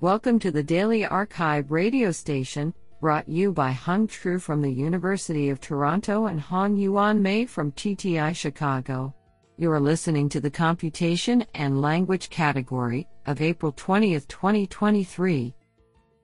[0.00, 5.50] Welcome to the Daily arXiv radio station, brought you by Hung Tru from the University
[5.50, 9.14] of Toronto and Hongyuan Mei from TTI Chicago.
[9.56, 15.54] You are listening to the Computation and Language category of April 20, 2023.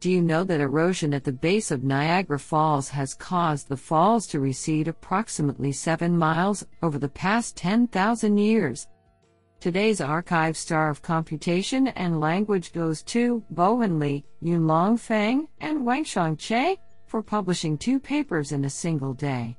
[0.00, 4.26] Do you know that erosion at the base of Niagara Falls has caused the falls
[4.26, 8.88] to recede approximately 7 miles over the past 10,000 years?
[9.60, 16.38] Today's arXiv star of computation and language goes to Bowen Li, Yunlong Feng, and Wanxiang
[16.38, 19.58] Che for publishing two papers in a single day.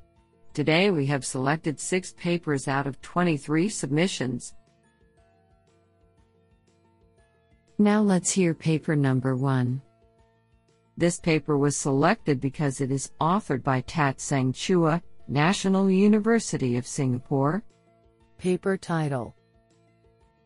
[0.56, 4.56] Today we have selected six papers out of 23 submissions.
[7.78, 9.84] Now let's hear paper number one.
[10.98, 16.88] This paper was selected because it is authored by Tat Seng Chua, National University of
[16.88, 17.64] Singapore.
[18.40, 19.36] Paper title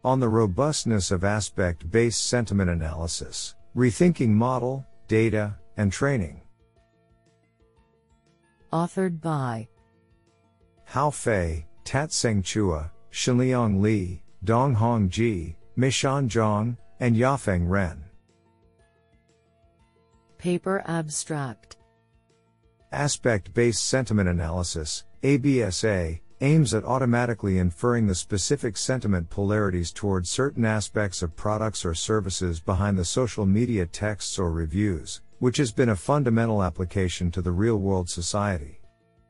[0.06, 6.42] On the Robustness of Aspect Based Sentiment Analysis Rethinking Model, Data, and Training.
[8.72, 9.68] Authored by
[10.84, 18.04] Hao Fei, Tat Seng Chua, Chenliang Li, Donghong Ji, Meishan Zhang, and Yafeng Ren.
[20.38, 21.78] Paper Abstract
[22.92, 30.66] Aspect based sentiment analysis, ABSA, aims at automatically inferring the specific sentiment polarities toward certain
[30.66, 35.90] aspects of products or services behind the social media texts or reviews, which has been
[35.90, 38.82] a fundamental application to the real world society.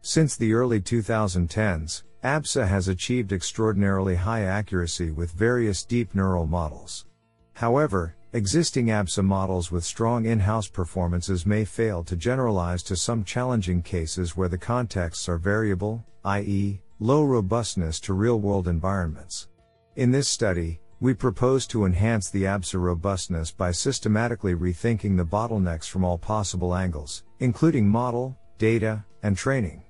[0.01, 7.05] Since the early 2010s, ABSA has achieved extraordinarily high accuracy with various deep neural models.
[7.53, 13.23] However, existing ABSA models with strong in house performances may fail to generalize to some
[13.23, 19.49] challenging cases where the contexts are variable, i.e., low robustness to real world environments.
[19.97, 25.89] In this study, we propose to enhance the ABSA robustness by systematically rethinking the bottlenecks
[25.89, 29.83] from all possible angles, including model, data, and training.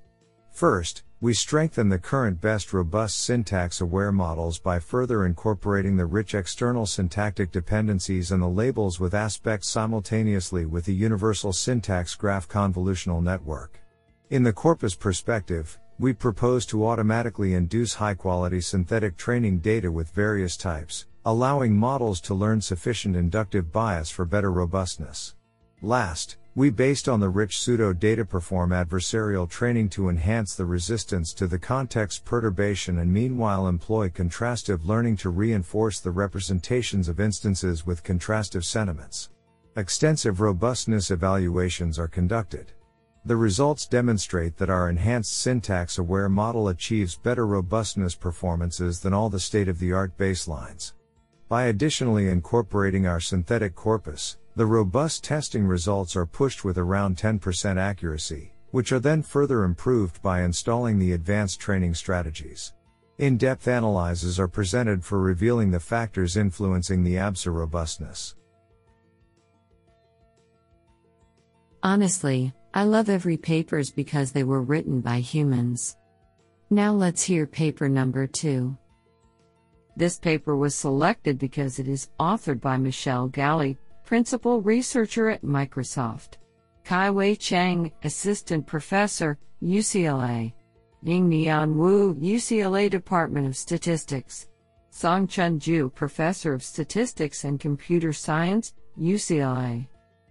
[0.50, 6.34] First, we strengthen the current best robust syntax aware models by further incorporating the rich
[6.34, 13.22] external syntactic dependencies and the labels with aspects simultaneously with the universal syntax graph convolutional
[13.22, 13.80] network.
[14.28, 20.10] In the corpus perspective, we propose to automatically induce high quality synthetic training data with
[20.10, 25.34] various types, allowing models to learn sufficient inductive bias for better robustness.
[25.80, 31.34] Last, we based on the rich pseudo data perform adversarial training to enhance the resistance
[31.34, 37.86] to the context perturbation and meanwhile employ contrastive learning to reinforce the representations of instances
[37.86, 39.30] with contrastive sentiments.
[39.76, 42.72] Extensive robustness evaluations are conducted.
[43.26, 49.28] The results demonstrate that our enhanced syntax aware model achieves better robustness performances than all
[49.28, 50.92] the state of the art baselines.
[51.48, 57.76] By additionally incorporating our synthetic corpus, the robust testing results are pushed with around 10%
[57.78, 62.74] accuracy, which are then further improved by installing the advanced training strategies.
[63.18, 68.36] In depth analyses are presented for revealing the factors influencing the ABSA robustness.
[71.82, 75.96] Honestly, I love every papers because they were written by humans.
[76.70, 78.76] Now let's hear paper number 2.
[79.96, 86.34] This paper was selected because it is authored by Michel Galley, Principal Researcher at Microsoft.
[86.84, 90.52] Kai-Wei Chang, Assistant Professor, UCLA.
[91.02, 94.48] Ying-Nian Wu, UCLA Department of Statistics.
[94.90, 99.86] Song-Chun Zhu, Professor of Statistics and Computer Science, UCLA.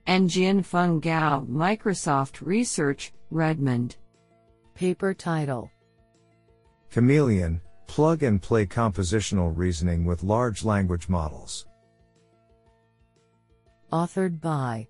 [0.08, 3.98] And Jianfeng Gao, Microsoft Research, Redmond.
[4.76, 5.72] Paper title
[6.92, 11.66] Chameleon, Plug and Play Compositional Reasoning with Large Language Models.
[13.92, 14.88] Authored by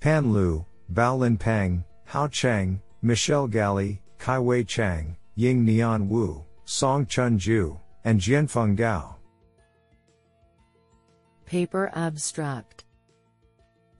[0.00, 7.38] Pan Lu, Baolin Peng, Hao Cheng, Michel Galley, Kai-Wei Chang, Ying Nian Wu, Song Chun
[7.38, 9.16] Zhu, and Jianfeng Gao.
[11.44, 12.83] Paper Abstract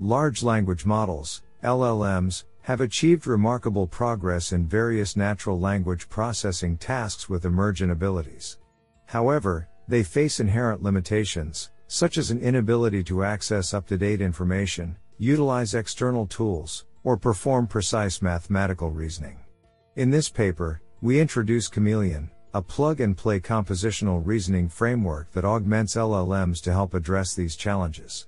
[0.01, 7.45] Large language models, LLMs, have achieved remarkable progress in various natural language processing tasks with
[7.45, 8.59] emergent abilities.
[9.07, 14.97] However, they face inherent limitations, such as an inability to access up to date information,
[15.19, 19.39] utilize external tools, or perform precise mathematical reasoning.
[19.95, 25.95] In this paper, we introduce Chameleon, a plug and play compositional reasoning framework that augments
[25.95, 28.27] LLMs to help address these challenges.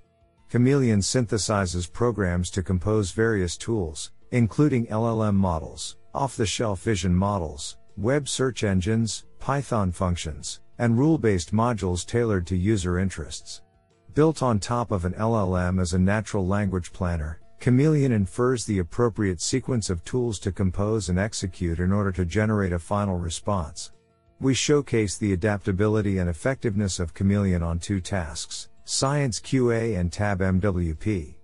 [0.48, 7.78] Chameleon synthesizes programs to compose various tools, including LLM models, off the shelf vision models,
[7.96, 13.62] web search engines, Python functions, and rule based modules tailored to user interests.
[14.14, 19.40] Built on top of an LLM as a natural language planner, Chameleon infers the appropriate
[19.40, 23.90] sequence of tools to compose and execute in order to generate a final response.
[24.38, 30.38] We showcase the adaptability and effectiveness of Chameleon on two tasks, Science QA and Tab
[30.38, 31.34] MWP.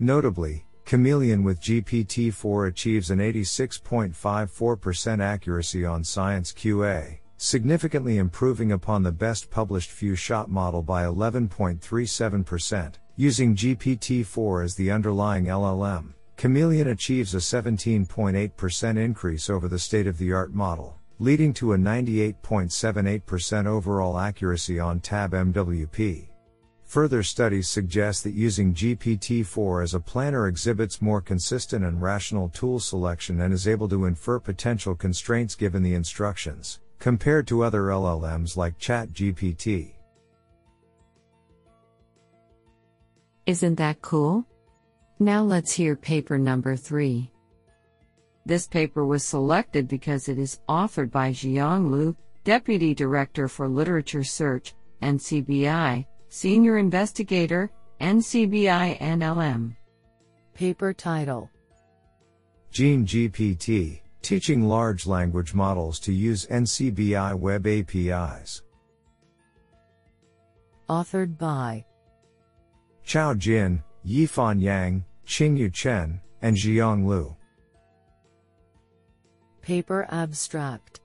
[0.00, 9.12] Notably, Chameleon with GPT-4 achieves an 86.54% accuracy on Science QA, significantly improving upon the
[9.12, 12.94] best published few shot model by 11.37%.
[13.14, 20.98] Using GPT-4 as the underlying LLM, Chameleon achieves a 17.8% increase over the state-of-the-art model,
[21.20, 26.27] leading to a 98.78% overall accuracy on Tab MWP.
[26.88, 32.80] Further studies suggest that using GPT-4 as a planner exhibits more consistent and rational tool
[32.80, 38.56] selection and is able to infer potential constraints given the instructions, compared to other LLMs
[38.56, 39.96] like ChatGPT.
[43.44, 44.46] Isn't that cool?
[45.18, 47.30] Now let's hear paper number 3.
[48.46, 54.24] This paper was selected because it is authored by Zhiyong Lu, Deputy Director for Literature
[54.24, 57.70] Search, NCBI, Senior Investigator,
[58.00, 59.74] NCBI NLM.
[60.54, 61.50] Paper title
[62.70, 68.62] Gene GPT Teaching Large Language Models to Use NCBI Web APIs.
[70.90, 71.84] Authored by
[73.06, 77.34] Qiao Jin, Yifan Yang, Qingyu Chen, and Zhiyong Lu.
[79.62, 81.00] Paper Abstract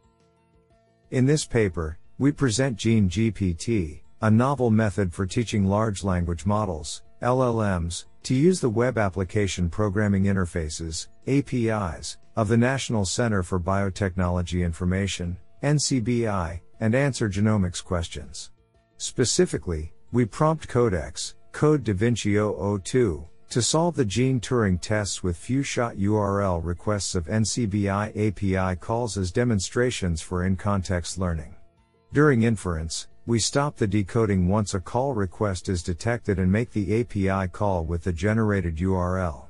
[1.11, 7.03] In this paper, we present Gene GPT, a novel method for teaching large language models,
[7.21, 14.63] LLMs, to use the Web Application Programming Interfaces, APIs, of the National Center for Biotechnology
[14.63, 18.51] Information, NCBI, and answer genomics questions.
[18.95, 25.63] Specifically, we prompt Codex, Code DaVinci 002, to solve the gene Turing tests with few
[25.63, 31.55] shot URL requests of NCBI API calls as demonstrations for in context learning.
[32.13, 36.99] During inference, we stop the decoding once a call request is detected and make the
[36.99, 39.45] API call with the generated URL.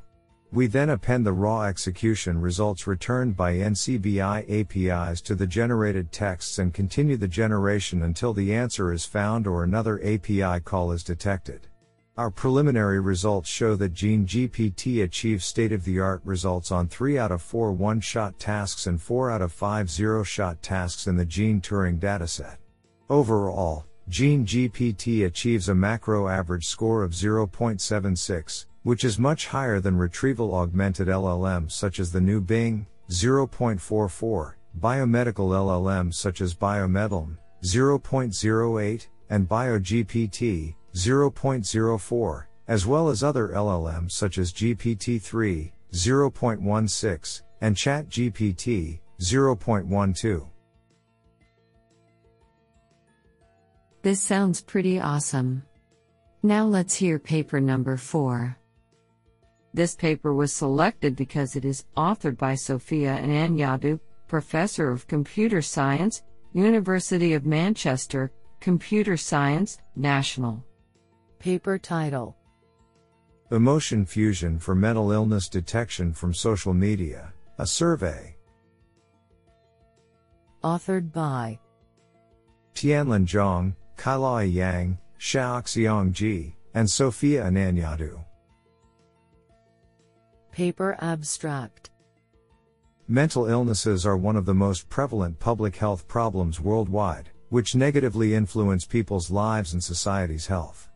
[0.51, 6.59] We then append the raw execution results returned by NCBI APIs to the generated texts
[6.59, 11.67] and continue the generation until the answer is found or another API call is detected.
[12.15, 17.17] Our preliminary results show that Gene GPT achieves state of the art results on 3
[17.17, 21.17] out of 4 one shot tasks and 4 out of 5 zero shot tasks in
[21.17, 22.57] the Gene Turing dataset.
[23.13, 29.95] Overall, Gene GPT achieves a macro average score of 0.76, which is much higher than
[29.95, 39.07] retrieval augmented LLMs such as the new Bing, 0.44, biomedical LLMs such as BioMedLM, 0.08,
[39.29, 50.52] and BioGPT, 0.04, as well as other LLMs such as GPT-3, 0.16, and ChatGPT, 0.12.
[54.03, 55.63] This sounds pretty awesome.
[56.43, 58.57] Now let's hear paper number 4.
[59.73, 63.97] This paper was selected because it is authored by Sophia Ananiadou,
[64.27, 66.21] Professor of Computer Science,
[66.51, 68.29] University of Manchester,
[68.59, 70.61] Computer Science, National.
[71.39, 72.35] Paper title
[73.51, 78.35] Emotion Fusion for Mental Illness Detection from Social Media, a survey.
[80.61, 81.57] Authored by
[82.75, 88.23] Tianlin Zhang, Kailai Yang, Shaoxiong Ji, and Sophia Ananiadou.
[90.51, 91.89] Paper Abstract
[93.07, 98.85] Mental illnesses are one of the most prevalent public health problems worldwide, which negatively influence
[98.85, 100.89] people's lives and society's health.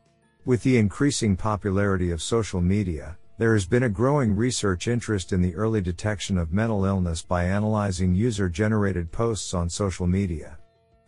[0.46, 5.42] With the increasing popularity of social media, there has been a growing research interest in
[5.42, 10.58] the early detection of mental illness by analyzing user generated posts on social media.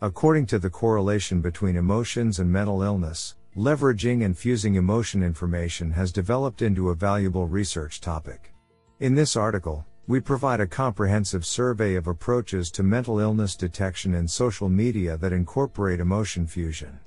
[0.02, 6.10] According to the correlation between emotions and mental illness, leveraging and fusing emotion information has
[6.10, 8.54] developed into a valuable research topic.
[9.00, 14.26] In this article, we provide a comprehensive survey of approaches to mental illness detection in
[14.26, 16.98] social media that incorporate emotion fusion.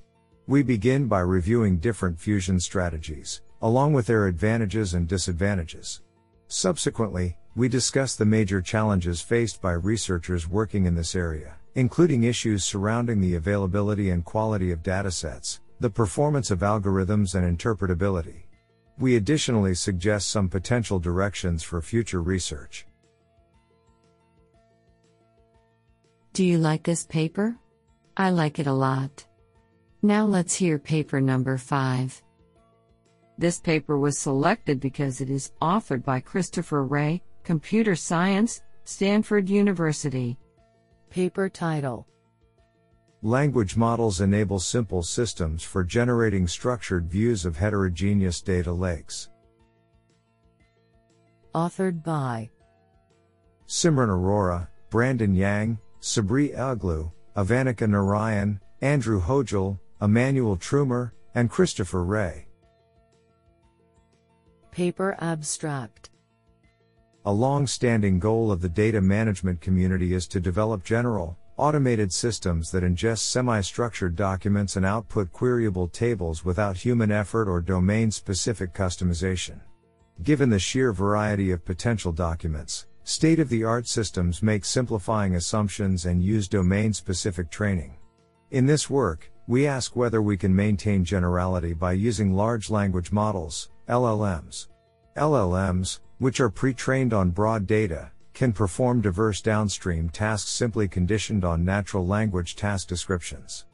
[0.46, 6.04] We begin by reviewing different fusion strategies, along with their advantages and disadvantages.
[6.48, 12.64] Subsequently, we discuss the major challenges faced by researchers working in this area including issues
[12.64, 18.44] surrounding the availability and quality of datasets, the performance of algorithms and interpretability.
[19.00, 22.86] We additionally suggest some potential directions for future research.
[26.34, 27.56] Do you like this paper?
[28.18, 29.26] I like it a lot.
[30.04, 32.22] Now let's hear paper number 5.
[33.38, 40.38] This paper was selected because it is authored by Christopher Ré, Computer Science, Stanford University.
[41.14, 42.08] Paper title
[43.22, 49.30] Language models enable simple systems for generating structured views of heterogeneous data lakes.
[51.54, 52.50] Authored by
[53.68, 62.46] Simran Arora, Brandon Yang, Sabri Eyuboglu, Avanika Narayan, Andrew Hojel, Immanuel Trummer, and Christopher Ré.
[64.72, 66.10] Paper Abstract
[67.26, 72.70] A long standing goal of the data management community is to develop general, automated systems
[72.72, 78.74] that ingest semi structured documents and output queryable tables without human effort or domain specific
[78.74, 79.62] customization.
[80.22, 86.06] Given the sheer variety of potential documents, state of the art systems make simplifying assumptions
[86.06, 87.96] and use domain specific training.
[88.52, 93.70] In this work, we ask whether we can maintain generality by using large language models,
[93.88, 94.68] LLMs.
[95.16, 101.44] LLMs, which are pre trained on broad data, can perform diverse downstream tasks simply conditioned
[101.44, 103.66] on natural language task descriptions.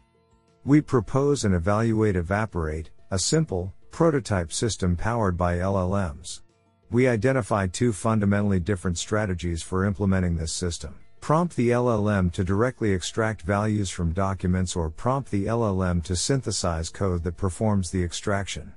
[0.65, 6.41] We propose and evaluate Evaporate, a simple, prototype system powered by LLMs.
[6.89, 10.95] We identify two fundamentally different strategies for implementing this system.
[11.21, 16.89] Prompt the LLM to directly extract values from documents or prompt the LLM to synthesize
[16.89, 18.73] code that performs the extraction.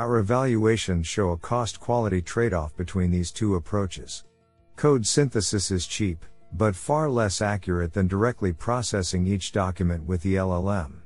[0.00, 4.24] Our evaluations show a cost quality trade off between these two approaches.
[4.74, 10.36] Code synthesis is cheap, but far less accurate than directly processing each document with the
[10.36, 11.02] LLM.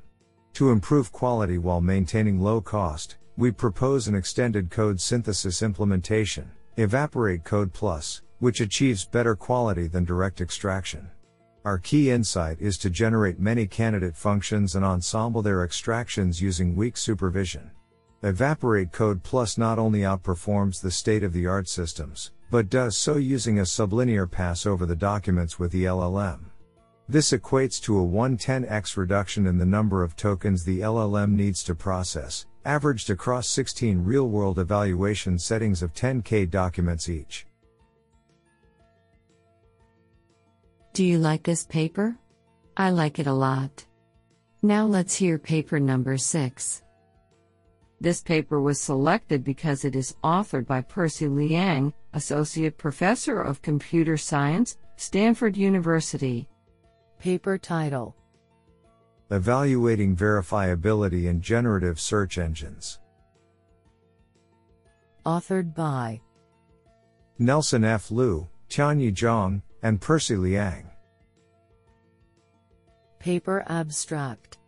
[0.53, 7.43] To improve quality while maintaining low cost, we propose an extended code synthesis implementation, Evaporate
[7.43, 11.09] Code Plus, which achieves better quality than direct extraction.
[11.65, 16.95] Our key insight is to generate many candidate functions and ensemble their extractions using weak
[16.95, 17.71] supervision.
[18.25, 23.17] Evaporate Code Plus not only outperforms the state of the art systems, but does so
[23.17, 26.39] using a sublinear pass over the documents with the LLM.
[27.07, 31.75] This equates to a 110x reduction in the number of tokens the LLM needs to
[31.75, 37.45] process, averaged across 16 real world evaluation settings of 10k documents each.
[40.93, 42.17] Do you like this paper?
[42.75, 43.85] I like it a lot.
[44.63, 46.81] Now let's hear paper number 6.
[48.01, 54.17] This paper was selected because it is authored by Percy Liang, Associate Professor of Computer
[54.17, 56.47] Science, Stanford University.
[57.19, 58.15] Paper title
[59.31, 62.99] Evaluating Verifiability in Generative Search Engines.
[65.25, 66.21] Authored by
[67.39, 68.11] Nelson F.
[68.11, 70.89] Liu, Tianyi Zhang, and Percy Liang.
[73.19, 74.59] Paper Abstract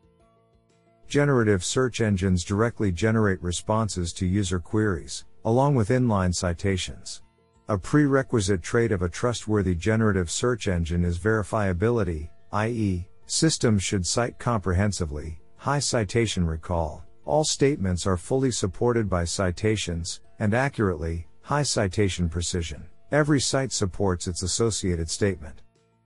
[1.08, 7.22] Generative search engines directly generate responses to user queries, along with inline citations.
[7.70, 14.38] A prerequisite trait of a trustworthy generative search engine is verifiability, i.e., systems should cite
[14.38, 22.28] comprehensively, high citation recall, all statements are fully supported by citations, and accurately, high citation
[22.28, 22.86] precision.
[23.14, 25.62] Every cite supports its associated statement.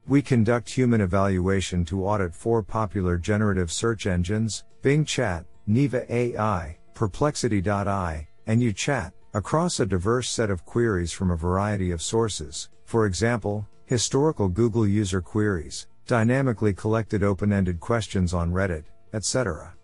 [0.08, 6.78] We conduct human evaluation to audit four popular generative search engines Bing Chat, Neeva AI,
[6.96, 13.06] Perplexity.ai, and YouChat, across a diverse set of queries from a variety of sources, for
[13.06, 19.76] example, historical Google user queries, dynamically collected open ended questions on Reddit, etc.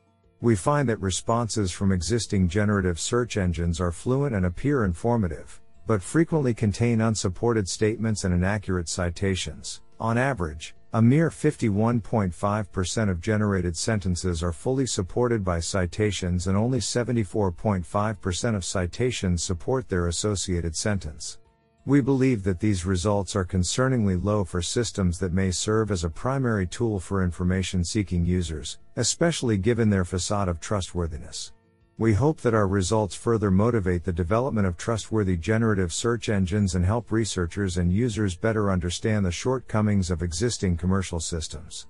[0.41, 6.01] We find that responses from existing generative search engines are fluent and appear informative, but
[6.01, 9.81] frequently contain unsupported statements and inaccurate citations.
[9.99, 16.79] On average, a mere 51.5% of generated sentences are fully supported by citations and only
[16.79, 21.39] 74.5% of citations support their associated sentence.
[21.85, 26.09] We believe that these results are concerningly low for systems that may serve as a
[26.09, 31.53] primary tool for information seeking users, especially given their facade of trustworthiness.
[31.99, 36.85] We hope that our results further motivate the development of trustworthy generative search engines and
[36.85, 41.87] help researchers and users better understand the shortcomings of existing commercial systems.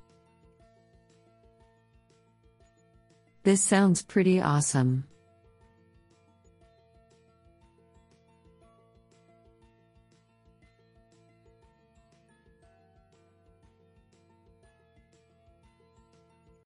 [3.43, 5.03] This sounds pretty awesome.